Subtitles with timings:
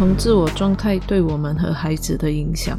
[0.00, 2.78] 从自我状态对我们和孩子的影响。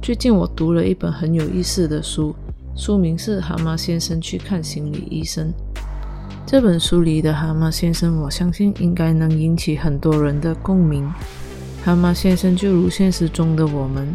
[0.00, 2.34] 最近我读了一本很有意思的书，
[2.74, 5.48] 书名是《蛤蟆先生去看心理医生》。
[6.46, 11.06] 这本书里的蛤蟆先生，我相信应该能引起很多人的共鸣。
[11.84, 14.08] 蛤蟆先生就如现实中的我们，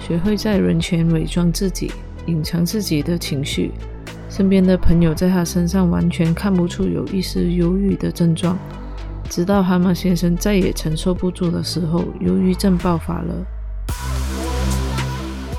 [0.00, 1.92] 学会在人前伪装自己，
[2.26, 3.70] 隐藏自己的情绪。
[4.28, 8.58] 身边的朋友在他身上完全看不出有一丝忧郁的症状，
[9.28, 13.34] 直到蛤蟆先生再也承受不住的时候，忧郁症爆发了。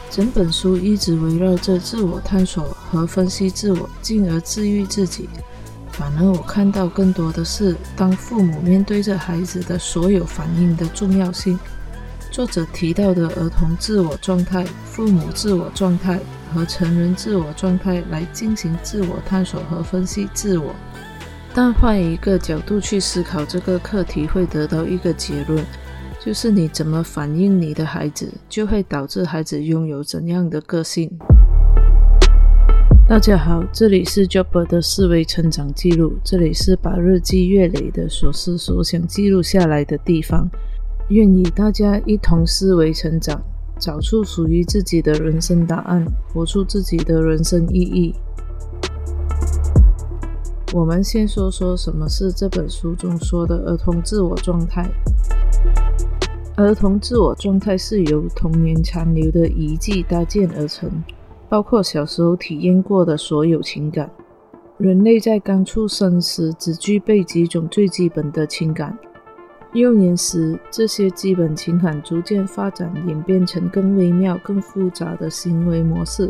[0.10, 5.30] 整本书一直围绕着自我探索和分析自我，进而治愈自己。
[5.92, 11.60] 反而我看到更多的是，当父母面对着孩子的所有反应的重要性。
[12.32, 16.20] 作者提到的儿童自我状态、父母自我状态。
[16.52, 20.74] 和成人自我状态来进行自我探索和分析自我，
[21.62, 25.62] 但换一个角度去思考这个课题，会得到一个结论，
[26.18, 31.12] 就是你怎么反应你的孩子，就会导致孩子拥有怎样的个性。
[33.10, 40.50] 大家好，这里是 Job 的思维成长记录，这里是把日积月累的所思所想记录下来的地方，
[41.10, 43.44] 愿与大家一同思维成长。
[43.78, 48.16] 找出属于自己的人生答案，活出自己的人生意义。
[50.72, 54.88] 我们先说说什么是这本书中说的儿童自我状态。
[56.58, 60.88] 儿童自我状态是由童年残留的遗迹搭建而成，
[61.50, 64.12] 包括小时候体验过的所有情感。
[64.78, 68.96] 人类在刚出生时只具备几种最基本的情感。
[69.74, 76.30] 幼年时，这些基本情感逐渐发展演变成更微妙、更复杂的行为模式。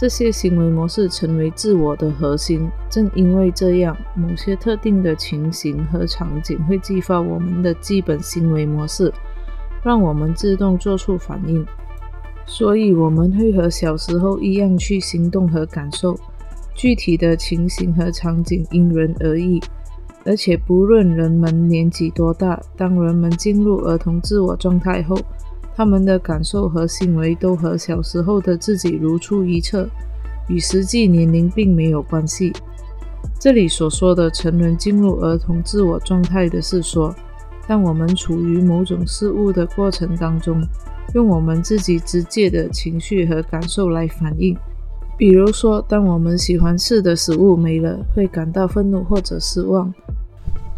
[0.00, 2.70] 这些行为模式成为自我的核心。
[2.88, 9.12] 正因为这样，某些特定的情形和场景会激发我们的基本行为模式，
[9.82, 11.66] 让我们自动做出反应。
[12.46, 16.16] 所以，我们会和小时候一样去行动和感受。
[16.76, 19.60] 具体的情形和场景因人而异。
[20.24, 25.18] 而且，不论人们年纪多大，当人们进入儿童自我状态后，
[25.78, 29.88] 他们的感受和行为都和小时候的自己如出一辙，
[30.48, 32.52] 与实际年龄并没有关系。
[33.38, 37.14] 这里所说的成人进入儿童自我状态的是说，
[37.68, 40.60] 当我们处于某种事物的过程当中，
[41.14, 44.56] 用我们自己直接的情绪和感受来反应。
[45.16, 49.94] 比如说，当我们喜欢吃的食物没了，会感到愤怒或者失望。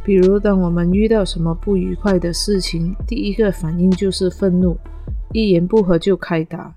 [0.03, 4.77] 比如，当我们遇到什么不愉快的事情，第一个反应就是愤怒，
[5.33, 6.73] 一言不合就开打。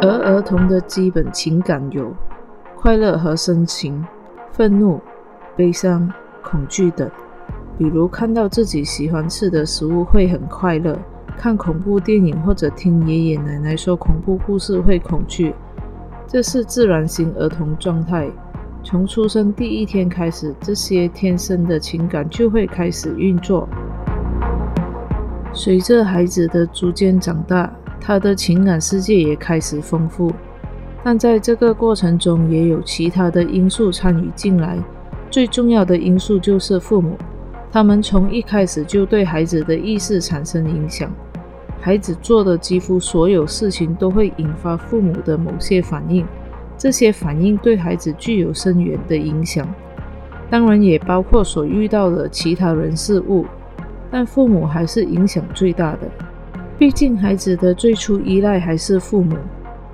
[0.00, 2.14] 而儿童的基本情感有
[2.76, 4.04] 快乐和深情、
[4.52, 5.00] 愤怒、
[5.56, 7.10] 悲伤、恐惧等。
[7.76, 10.96] 比如，看到自己喜欢吃的食物会很快乐，
[11.36, 15.52] 看恐怖电影或者听爷爷奶奶说恐怖故事会恐惧，
[16.28, 18.30] 这是自然型儿童状态。
[18.84, 23.68] 从出生第一天开始，这些天生的情感就会开始运作。
[25.52, 30.32] 随着孩子的逐渐长大，他的情感世界也开始丰富。
[31.04, 34.78] 但在这个过程中，也有其他的因素参与进来。
[35.30, 37.16] 最重要的因素就是父母，
[37.70, 41.10] 他们从一开始就对孩子的意识产生影响。
[41.80, 46.26] 孩子做的几乎所有事情都会引发父母的某些反应。
[46.78, 49.66] 这些反应对孩子具有深远的影响，
[50.48, 53.44] 当然也包括所遇到的其他人事物，
[54.12, 56.08] 但父母还是影响最大的。
[56.78, 59.36] 毕竟孩子的最初依赖还是父母，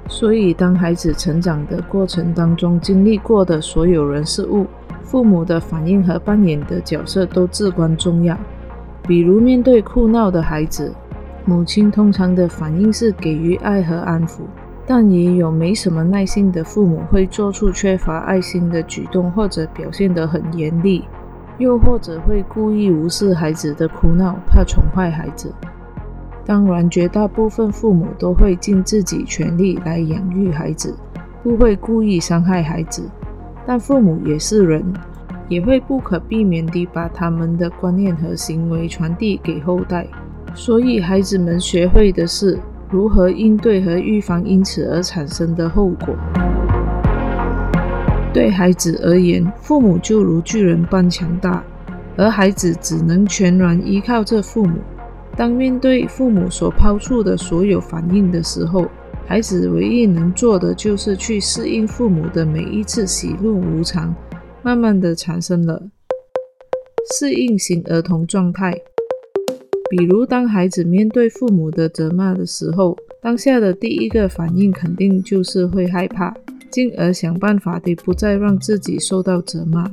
[0.08, 4.66] 所以当孩子成长的过程当中经历过的所有人事物，
[5.02, 8.38] 父母的反应和扮演的角色都至关重要。
[9.08, 10.92] 比如面对哭闹的孩子，
[11.46, 14.40] 母亲通常的反应是给予爱和安抚。
[14.86, 21.04] 但也有没什么耐心的父母会做出缺乏爱心的举动，或者表现得很严厉，
[21.56, 25.50] 又或者会故意无视孩子的哭闹，怕宠坏孩子。
[26.44, 30.94] 当然，绝大部分父母都会尽自己全力来养育孩子，
[31.42, 33.08] 不会故意伤害孩子。
[33.64, 34.84] 但父母也是人，
[35.48, 40.06] 也会不可避免地把他们的观念和行为传递给后代。
[40.54, 42.58] 所以，孩子们学会的是。
[42.94, 46.14] 如何应对和预防因此而产生的后果？
[48.32, 51.64] 对孩子而言，父母就如巨人般强大，
[52.16, 54.78] 而孩子只能全然依靠这父母。
[55.36, 58.86] 当面对父母所抛出的所有反应的时候，
[59.26, 64.14] 孩子唯一能做的就是去适应父母的每一次喜怒无常，
[64.62, 65.82] 慢慢的产生了
[67.18, 68.72] 适应型儿童状态。
[69.90, 76.34] 比如，当孩子面对父母的责骂的时候，当下的第一个反应肯定就是会害怕，
[76.70, 79.88] 进而想办法的不再让自己受到责骂，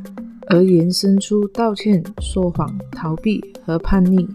[0.47, 4.27] 而延伸出道歉、说谎、逃避和叛逆。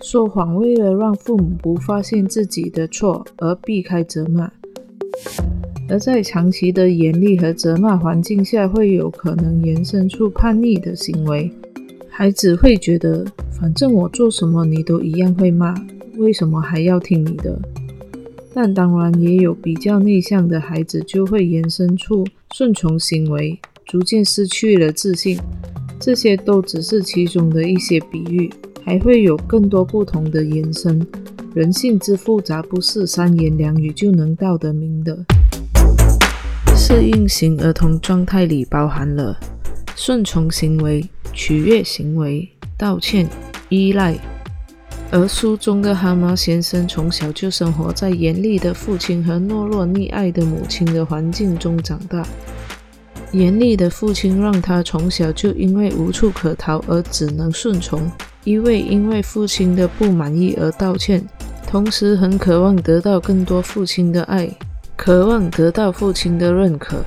[0.00, 4.50] 说谎为了让父母不发现自己的错而避开责骂，
[5.88, 11.52] 而在长期的严厉和责骂环境下，会有可能延伸出叛逆的行为。
[12.22, 15.74] 孩子会觉得，反正我做什么你都一样会骂，
[16.18, 17.60] 为什么还要听你的？
[18.54, 22.24] 但当然也有比较内向的孩子，就会延伸出
[22.54, 25.36] 顺从行为，逐渐失去了自信。
[25.98, 28.48] 这些都只是其中的一些比喻，
[28.84, 31.04] 还会有更多不同的延伸。
[31.54, 35.18] 人性之复杂，不是三言两语就能道得明的。
[36.76, 39.36] 适应型儿童状态里包含了
[40.04, 41.08] 顺从行为。
[41.32, 42.46] 取悦行为、
[42.76, 43.28] 道歉、
[43.68, 44.18] 依赖，
[45.12, 52.26] 而书中的蛤蟆先生从小就生活在严厉的父亲和懦弱溺爱的母亲的环境中长大。
[53.30, 58.10] 严厉的父亲让他从小就因为无处可逃而只能顺从，
[58.42, 61.24] 一味因为父亲的不满意而道歉，
[61.64, 64.50] 同时很渴望得到更多父亲的爱，
[64.96, 67.04] 渴望得到父亲的认可。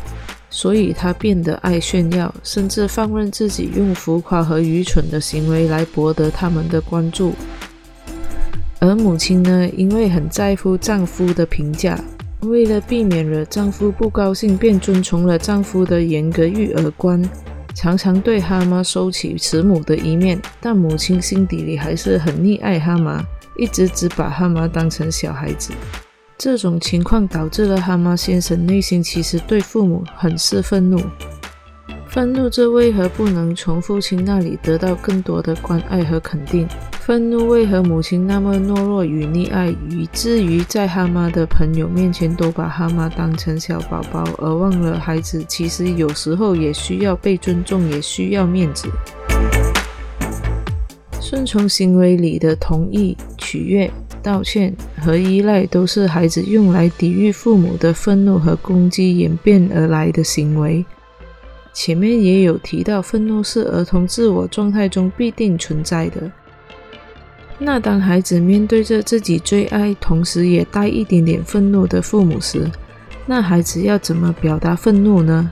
[0.50, 7.34] 所以他变得爱炫耀，甚至放任自己用浮夸和愚蠢的行为来博得他们的关注。
[8.80, 12.00] 而母亲呢，因为很在乎丈夫的评价，
[12.42, 17.22] 为了避免惹丈夫不高兴，便遵从了丈夫的严格育儿观，
[17.74, 20.40] 常常对哈妈收起慈母的一面。
[20.62, 23.24] 但母亲心底里还是很溺爱哈妈，
[23.58, 25.72] 一直只把哈妈当成小孩子。
[26.38, 31.00] 这种情况导致了蛤蟆先生内心其实对父母很是愤怒，
[32.10, 36.68] 愤怒这为何不能从父亲那里得到更多的关爱和肯定？
[37.00, 48.90] 愤怒为何母亲那么懦弱与溺爱，以至于在蛤蟆的朋友面前都把蛤蟆当成小宝宝，而忘了孩子其实有时候也需要被尊重，也需要面子。
[51.22, 53.90] 顺从行为里的同意、取悦。
[54.26, 60.84] 道歉和依赖都是孩子用来抵御父母的愤怒和攻击演变而来的行为。
[61.72, 66.32] 前面也有提到，愤怒是儿童自我状态中必定存在的。
[67.60, 72.68] 那当孩子面对着自己最爱，同时也带一点点愤怒的父母时，
[73.28, 75.52] 那孩子要怎么表达愤怒呢？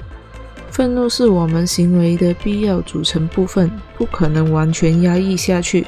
[0.72, 5.86] 愤怒是我们行为的必要组成部分，不可能完全压抑下去。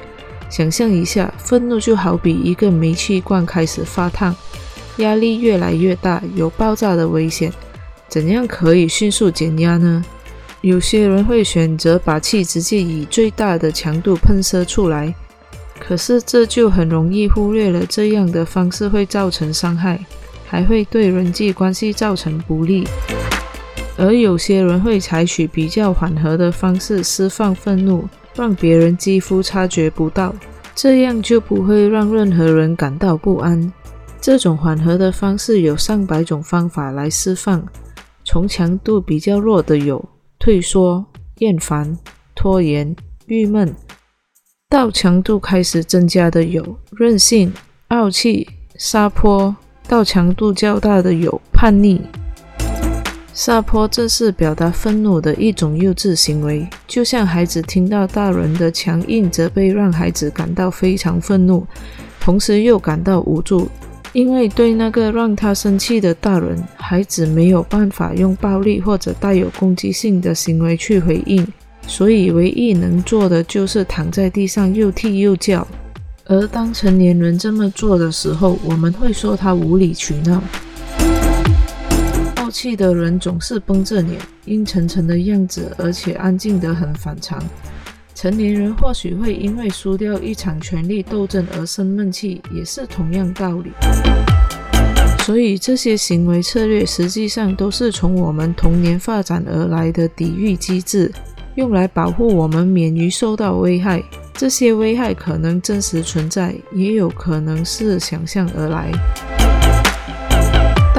[0.55, 4.33] 想象一下，愤怒就好比一个煤气罐开始发烫，
[4.99, 7.51] 压力越来越大，有爆炸的危险。
[8.07, 10.01] 怎样可以迅速减压呢？
[10.61, 15.13] 有些人会选择把气直接以最大的强度喷射出来，
[15.77, 19.99] 可是这就很容易忽略了这样的方式会造成伤害，
[20.47, 22.87] 还会对人际关系造成不利。
[23.97, 28.07] 而有些人会采取比较缓和的方式释放愤怒。
[28.35, 30.35] 让别人几乎察觉不到，
[30.75, 33.71] 这样就不会让任何人感到不安。
[34.19, 37.65] 这种缓和的方式有上百种方法来释放，
[38.23, 40.03] 从强度比较弱的有
[40.37, 41.05] 退缩、
[41.37, 41.97] 厌烦、
[42.35, 42.95] 拖延、
[43.27, 43.73] 郁闷，
[44.67, 47.53] 到强度开始增加的有任性、
[47.89, 49.55] 傲气、撒泼，
[49.87, 52.01] 到强度较大的有叛逆。
[53.37, 61.67] 撒泼正是表达愤怒的一种幼稚行为，就像孩子听到大人的强硬责备，让孩子感到非常愤怒，
[62.21, 63.67] 同时又感到无助，
[64.13, 71.45] 因为对那个让他生气的大人，孩子没有办法用暴力或者带有攻击性的行为去回应，
[71.85, 75.67] 所以唯一能做的就是躺在地上又踢又叫。
[76.23, 80.41] 而当成年人这么做的时候，我们会说他无理取闹。
[82.55, 87.37] 气的人总是绷着脸，阴沉沉的样子，而且安静得很反常。
[88.15, 93.73] 成年人或许会因为输掉一场权力斗争而生闷气，也是同样道理。
[95.25, 101.11] 所以这些行为策略实际上都是从我们童年发展而来的抵御机制，
[101.55, 104.01] 用来保护我们免于受到危害。
[104.33, 108.89] 这些危害可能真实存在，也有可能是想象而来。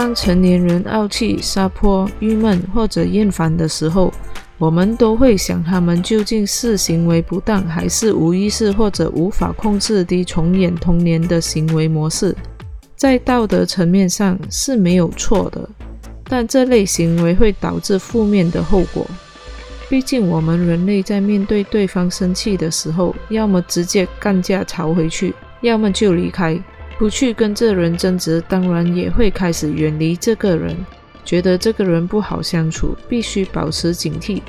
[0.07, 4.13] 当成年人傲气、撒泼、郁闷或者厌烦的时候，
[4.57, 12.33] 我们都会想：他们究竟是行为不当，还是无意识或者无法控制地重演童年的行为模式？
[12.95, 15.69] 在道德层面上是没有错的，
[16.29, 19.05] 但这类行为会导致负面的后果。
[19.89, 26.57] 毕竟我们人类在面对对方生气的时候，要么直接干架吵回去，要么就离开，
[26.99, 30.75] 不去跟这人争执，当然也会开始远离这个人，
[31.25, 34.41] 觉得这个人不好相处，必须保持警惕。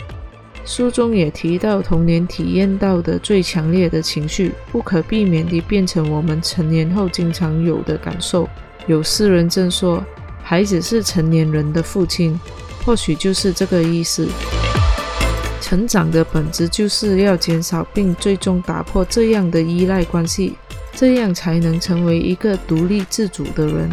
[0.64, 8.48] 书中也提到，童年体验到的最强烈的情绪，不可避免地变成我们成年后经常有的感受。
[8.86, 10.04] 有诗人正说
[10.44, 12.40] ：“孩子是成年人的父亲。”
[12.86, 14.28] 或许就是这个意思。
[15.60, 20.56] 成长的本质就是要减少并最终打破这样的依赖关系，
[21.00, 23.88] 这样才能成为一个独立自主的人。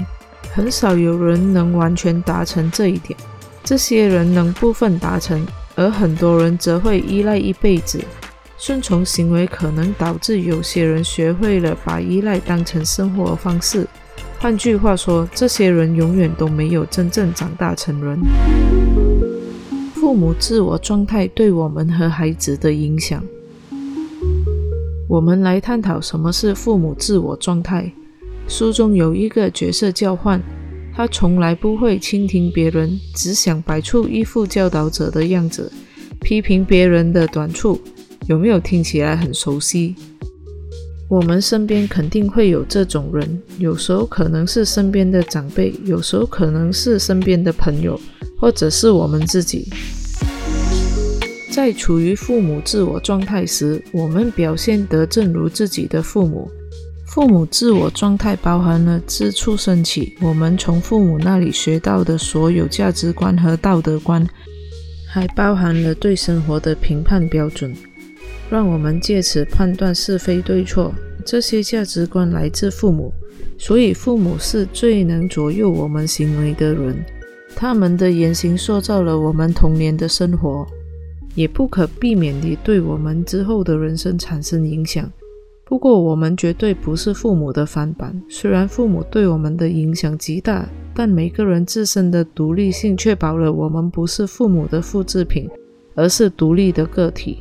[0.55, 3.15] 很少有人能完全达成这一点，
[3.63, 5.47] 这些人能部分达成。
[5.75, 8.01] 而很多人则会依赖一辈子，
[8.57, 13.87] 顺从行为可能导致有些人学会了把依赖当成生活方式。
[14.39, 18.19] 换句话说，这些人永远都没有真正长大成人。
[19.95, 23.23] 父母自我状态对我们和孩子的影响，
[25.15, 27.89] 我们来探讨什么是父母自我状态。
[28.49, 30.43] 书中有一个角色交换。
[30.93, 35.71] 他从来不会倾听别人，只想摆出一副教导者的样子，
[36.21, 37.81] 批评别人的短处。
[38.27, 39.95] 有没有听起来很熟悉？
[41.09, 48.01] 我们身边肯定会有这种人，有时候可能是身边的长辈，有时候可能是身边的朋友，
[48.41, 49.69] 或者是我们自己。
[51.55, 56.51] 在处于父母自我状态时，我们表现得正如自己的父母。
[57.07, 64.27] 父母自我状态包含了自出生起我们从父母那里学到的所有价值观和道德观，
[65.09, 67.73] 还包含了对生活的评判标准，
[68.51, 70.93] 让我们借此判断是非对错。
[71.25, 73.15] 这些价值观来自父母，
[73.57, 76.97] 所以父母是最能左右我们行为的人。
[77.55, 80.67] 他们的言行塑造了我们童年的生活，
[81.35, 85.11] 也不可避免地对我们之后的人生产生影响。
[85.67, 88.23] 不过，我们绝对不是父母的翻版。
[88.29, 95.49] 虽然父母对我们的影响极大，但每个人自身的独立性确保了我们不是父母的复制品，
[95.95, 97.39] 而是独立的个体。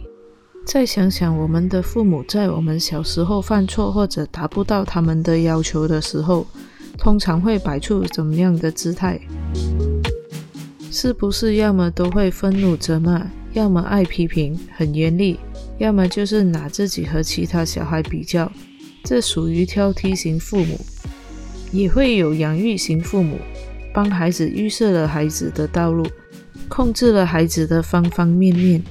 [0.65, 6.47] 再想想，我们的父母在我们小时候犯错或者达不到他们的要求的时候，
[6.97, 9.19] 通常会摆出怎么样的姿态？
[10.89, 15.39] 是不是要么都会愤怒责骂，要么爱批评，很严厉？
[15.77, 18.51] 要么就是拿自己和其他小孩比较，
[19.03, 20.75] 这属于挑剔型父母；
[21.71, 23.37] 也会有养育型父母，
[23.93, 26.05] 帮孩子预设了孩子的道路，
[26.67, 28.81] 控制了孩子的方方面面，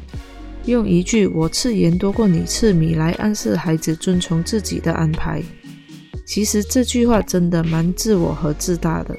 [0.67, 5.43] 用一句“我吃盐多过你吃米”来暗示孩子遵从自己的安排。
[6.25, 9.17] 其实这句话真的蛮自我和自大的，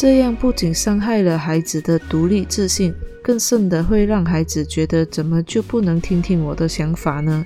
[0.00, 2.90] 这样不仅伤害了孩子的独立自信。
[3.22, 7.44] 更甚的会让孩子觉得，怎么就不能听听我的想法呢？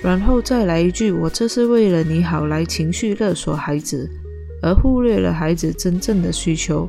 [0.00, 4.08] 然后再来一句“我这是为了你好”，来情绪勒索孩子，
[4.62, 6.88] 而忽略了孩子真正的需求，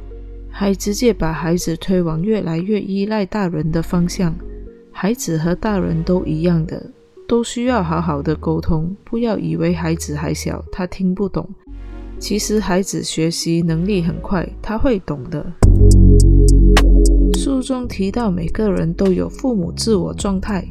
[0.52, 4.36] 还直接把孩子推往越来越依赖大人的方向。
[4.92, 6.86] 孩子和大人都一样的，
[7.28, 8.96] 都需要好好的沟通。
[9.04, 11.50] 不要以为孩子还小，他听不懂。
[12.20, 15.46] 其实孩子学习能力很快，他会懂的。
[17.38, 20.68] 书中提到，每个人都有父母自我状态，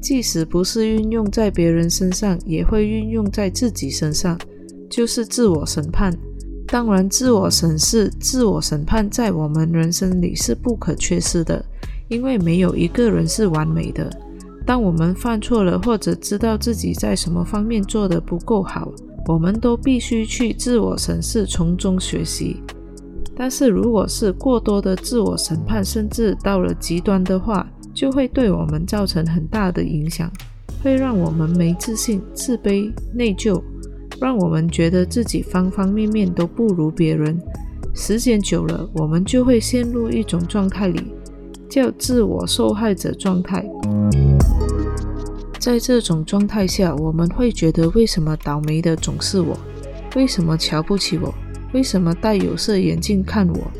[0.00, 4.38] 即使不是运用在别人身上，也会运用在自己身上，
[4.90, 6.14] 就是自我审判。
[6.66, 11.64] 当然，自我审视、自我审判在我们人生里是不可缺失的，
[12.08, 14.10] 因为没有一个人是完美的。
[14.66, 18.92] 当我们犯错了，或者知道自己在什么方面做得不够好，
[19.28, 22.62] 我们都必须去自我审视，从中学习。
[23.36, 30.32] 但是，如果是过多的自我审判，甚至到了极端的话，就会对我们造成很大的影响，
[30.82, 33.62] 会让我们没自信、自卑、内疚，
[34.18, 37.38] 让我们觉得自己方方面面都不如别人。
[37.94, 41.12] 时间久了，我们就会陷入一种状态里，
[41.68, 43.62] 叫自我受害者状态。
[45.58, 49.58] 在这种状态下，我们会觉得为什么倒霉的总是我？
[50.14, 51.34] 为什么瞧不起我？
[51.72, 53.70] 为什么戴有色眼镜看我，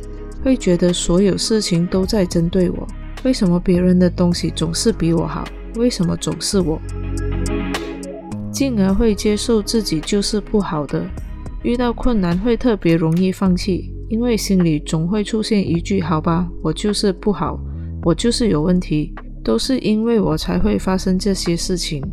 [0.43, 2.87] 会觉得所有事情都在针对我？
[3.23, 5.45] 为什么别人的东西总是比我好？
[5.77, 6.81] 为什么总是我？
[8.51, 11.07] 进而会接受自己就是不好的，
[11.63, 17.59] 遇到困难会特别容易放弃，因为心里总会出现一句：“好吧，我就是不好，
[18.03, 19.15] 我就是有问题，
[19.49, 22.05] 都是因为我才会发生这些事情。”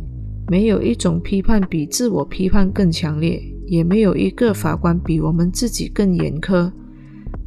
[0.48, 3.38] 没有一种批判比自我批判更强烈。
[3.66, 6.70] 也没有一个法官比我们自己更严苛。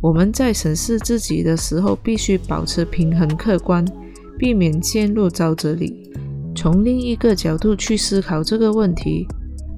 [0.01, 3.85] 我们在审视自己的时候，必须保持平衡、客观，
[4.37, 6.11] 避免陷入沼泽里。
[6.53, 9.25] 从另一个角度去思考这个问题，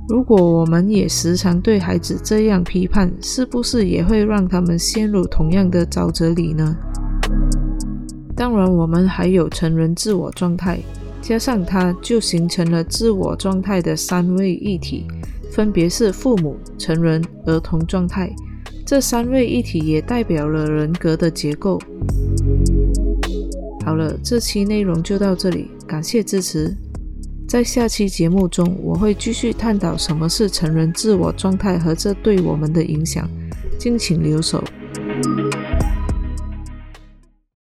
[0.10, 6.76] 如果我们也时常对孩子这样批判，是不是也会让他们陷入同样的沼泽里呢？
[8.42, 10.80] 当然，我们还有成人自我状态，
[11.22, 15.06] 加上它就形成了自我状态的三位一体，
[15.52, 18.34] 分别是父母、成人、儿童状态。
[18.84, 21.80] 这三位一体也代表了人格的结构。
[23.86, 26.76] 好了，这期内容就到这里，感谢支持。
[27.48, 33.30] 在下期节目中，我会继续探讨什么是成人自我状态和这对我们的影响，
[33.78, 34.64] 敬请留守。